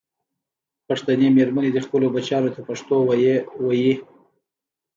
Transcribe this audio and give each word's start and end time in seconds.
پښتنې 0.87 1.27
مېرمنې 1.37 1.69
دې 1.75 1.81
خپلو 1.85 2.05
بچیانو 2.15 2.53
ته 2.55 2.61
پښتو 2.69 2.95
ویې 3.07 3.35
ویي. 3.65 3.93